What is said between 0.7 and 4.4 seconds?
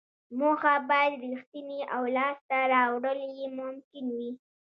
باید ریښتینې او لاسته راوړل یې ممکن وي.